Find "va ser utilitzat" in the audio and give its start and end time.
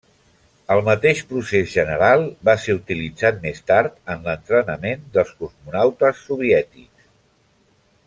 2.49-3.39